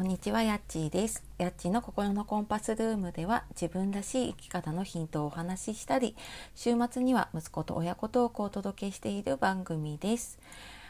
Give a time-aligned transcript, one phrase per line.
[0.00, 1.22] こんにちは、やっちーです。
[1.36, 6.16] やっちーの心のコンパスルームでは自分らしい生き方のヒントをお話ししたり、
[6.54, 10.38] 週末には息子と親子トークをお届けしている番組です。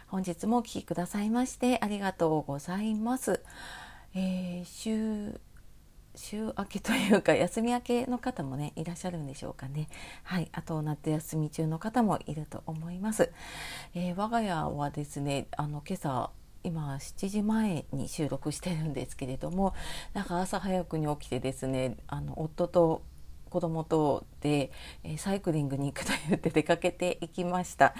[0.07, 3.43] 本日もお聴きくださいましてありがとうございます。
[4.15, 5.41] えー、週
[6.15, 9.89] 週明けというか休み明けの方もねいらっしゃるんでしょうかね
[10.23, 13.31] はいあと夏休み中の方もいると思います、
[13.95, 16.31] えー、我が家はですねあの今朝
[16.63, 19.75] 今7時前に収録してるんですけれども
[20.13, 23.03] なんか朝早くに起きてですねあの夫と
[23.51, 24.71] 子供とで、
[25.03, 27.95] えサイクリングに行くと言って出かけていきました。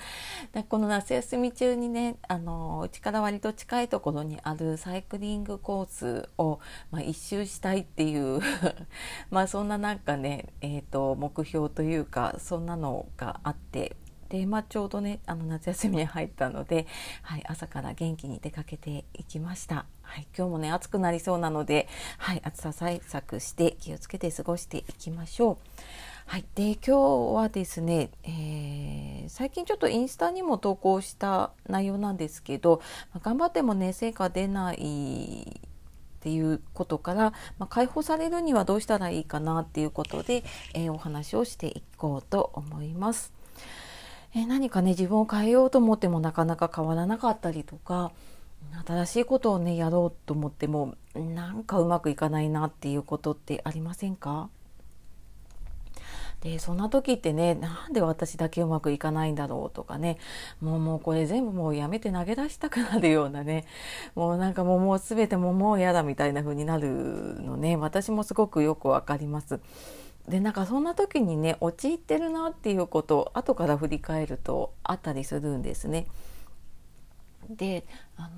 [0.53, 8.41] でこの夏休み中にねあのうちから割と近いところにあるサイクリングコースを、まあ、一周したいっていう
[9.31, 13.97] まあそんななんかね、えーと目標というかそんなのがあって
[14.31, 16.87] で、まあ、ちょうどねあの夏休みに入ったので、
[17.23, 19.85] はい、朝から元気に出かけていきました。
[20.03, 25.57] はい、今日もね暑くなりそうなので、はい、暑さ対策して気をつけて過ごしていきましょう。
[26.27, 32.81] はい、で今日はですね、えー、最近ちょっとインスタにも投稿した内容なんですけど、
[33.13, 35.61] ま、頑張ってもね成果出ない
[36.21, 43.40] っていうことから、まあ、解放されるにはどうしたらいいかなっていうことで、えー、お話をしていこうと思います。
[44.35, 48.13] え何かね自分を変えようと思ってもなかなか変わらなかったりとか
[48.87, 54.49] 新しいことをねやろうと思ってもなんかうまくいかないなっていうことってありませんか？
[56.41, 60.17] でそんな時ってねなんで私だけうまくいかないんだろうとかね
[60.63, 63.67] もうもうこれ全部もうやめて投げ出したくなるようなね
[64.15, 66.89] もうなんかもうもう全てももう嫌だみたいな風になる
[67.43, 69.61] のね私もすごくよくわかります。
[70.31, 76.07] でなんかそんな時にね陥ってるなっていうことを後から振り返るとあったりするんですね。
[77.49, 77.85] で
[78.17, 78.31] あ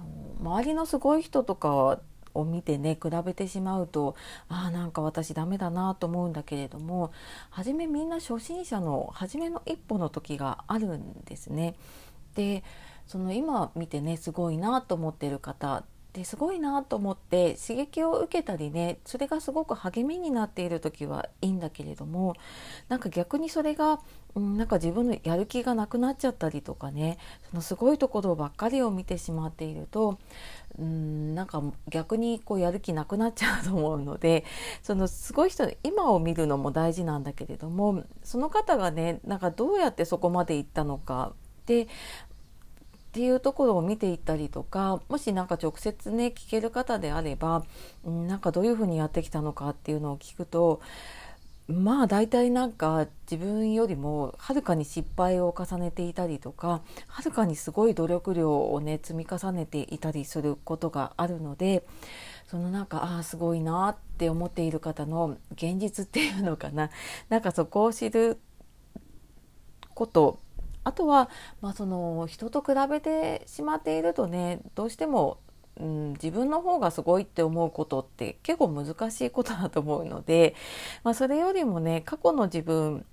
[0.43, 2.01] の周りのすごい人とか
[2.35, 4.17] を見てね比べてしまうと
[4.49, 7.13] あなんか私ダメだなと思うんだけれども
[7.51, 11.75] 初めみんな初心者の初めの一歩の時があるんですね。
[12.35, 12.65] で
[13.07, 22.35] その今見てねすごいなと思ってる方ですごいなと思って刺激を受けたりねそれがすごく励みになっている時はいいんだけれども
[22.89, 23.99] なんか逆にそれが、
[24.35, 27.17] うん、なんか自分のやる気がなくなっちゃったりとかね
[27.51, 30.19] そのすごいところばっかりを見てしまっていると、
[30.79, 34.45] うん、なんか逆にこうやる気なくなっちゃうと思うので
[34.83, 41.33] そのすごい人の今を見るのも大事なんだけれどもその方がねなんかどうやってそこまで行ったのか
[41.65, 41.89] で
[43.13, 47.63] っていうところを見ていったりとかもし何か直接ね聞ける方であれば、
[48.07, 50.81] なんかどういうふうにやってきたのかっていうのを聞くと
[51.69, 61.85] まあ大体なんか自分よりもはるかに失敗を重ねていたりとかはるかにすごい努力量をね積み重ねていたりすることがあるので
[62.47, 66.89] そのなんかああすごいなって思っている方の現実っていうのかな。
[67.29, 68.39] なんかそこを知る
[69.95, 70.41] こと
[70.85, 71.29] あとは、
[71.61, 75.39] まあ、その人と比べてしまっているとねどうしても、
[75.81, 80.55] うん、自分の方がすごいって思うことって結構難しいことだと思うので、
[81.05, 83.07] まあ、それよりもね過去の自分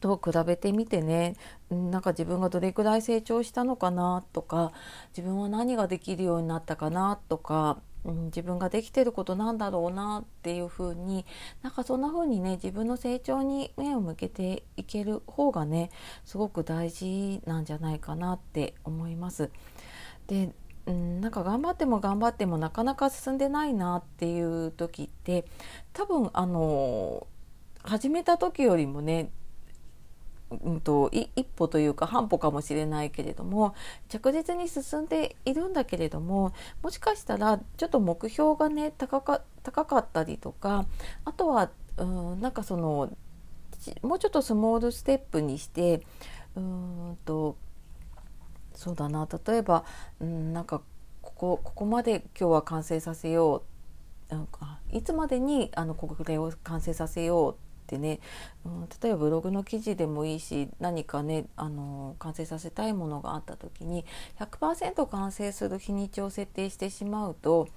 [0.00, 1.34] と比べてみてね
[1.70, 4.72] なんか自分がどれくらい成長したのかなとか
[5.16, 11.26] 自分は何ができるようになったかなとかうん、自分ができてることなんだろうなっていうふうに
[11.62, 15.90] なんかそんな風にね自分の成長に目を向けていける方がね
[16.24, 19.50] すごく大事なんじゃないかなって思います。
[20.28, 20.52] で
[20.86, 25.44] うん、なんか頑張っても頑張ってもなかなか進んでないなっていう時って
[25.92, 27.26] 多分あの
[27.82, 29.30] 始めた時よりもね
[30.50, 33.74] うんと、一歩というか半歩かもしれないけれども
[34.08, 36.52] 着実に進んでいるんだけれども
[36.82, 40.86] もしかしたらちょっと目標がね高か高かったりとか
[41.24, 43.10] あとはうんなんかその
[44.02, 46.02] もうちょっとスモールステップにして
[46.54, 47.56] うんと
[48.74, 49.84] そうだな例えば、
[50.20, 50.80] うん、なんか
[51.22, 53.64] ここここまで今日は完成させよ
[54.30, 58.18] うなんかいつまでにあのこれを完成させようってね、
[58.64, 64.04] うん、例えばブログの記事でもいいし何かねあの完成させたいものがあった時に
[64.40, 67.68] 100%完成する日にちを設定してしまうと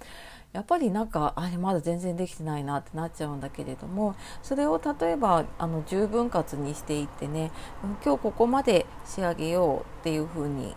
[0.52, 7.52] やっぱりなんかあれまだ全然できてないなってなっちゃうんだけれどもそれを例えばあの10分割にしていってね
[8.04, 10.76] 今日ここまで仕上げようっていうふうに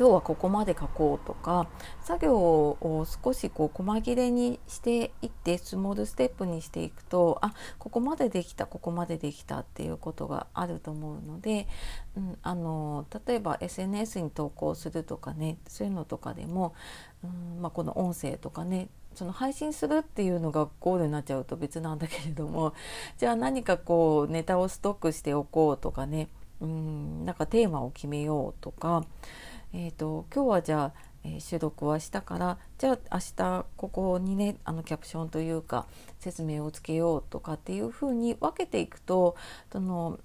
[0.00, 1.68] 今日はここまで書こうとか
[2.00, 11.68] 作業を少しこう細切れにしていってスモールステップにしていくとあここまでできたここまでできたっていうことがあると思うので、
[12.16, 16.74] うん、あの例えば SNS に投稿するとかねそういうのとかでも、
[17.22, 17.26] う
[17.58, 22.72] んまあ、この音声とかねその配信するっていうのがゴールになっちゃうと別なんだけれども
[23.18, 26.30] じゃあ何かこうネタをストックしておこうとかね
[26.62, 29.04] うんなんかテーマを決めようとか
[29.72, 35.86] えーと、今日はじゃあ、えー、収録はしたからじゃあ明日ここにねあのキャプションというか
[36.18, 39.36] 説明をつけようとかっていうふうに分けていくと
[39.70, 40.18] その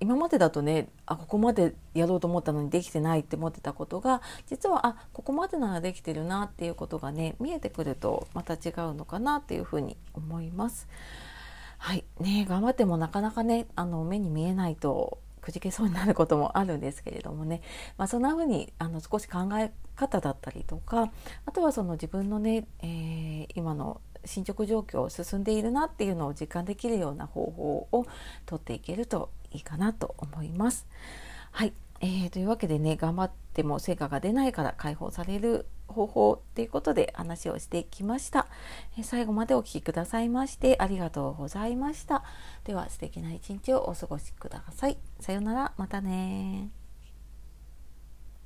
[0.00, 10.88] 今までだとねあここまでやろうと思ったのにできてないって思ってたことが実はあここまでならできてるなっていうことがね見えてくるとまた違うのかなっていうふうに思います。
[11.78, 17.60] はいね頑張ってもなかなかねあの目に見えないとくじけそうになることもあるんですけれどもね、
[17.98, 21.12] まあ、そんな風にあの少し考え方だったりとか
[21.44, 28.06] あとはその自分のね、えー、今の進捗状況を進んでいるなっていうのを実感できるような方法を
[28.46, 30.86] とっていけるといいかなと思います。
[31.50, 38.48] はい、えー、というわけでね頑張っても成果が出ないから解放される方法っていうことで話をしてきました、
[38.98, 42.24] え最後までお聴きくださいましてありがとうございました。
[42.64, 44.98] では素敵な一日をお過ごしください。
[45.20, 45.72] さようなら。
[45.76, 46.81] またね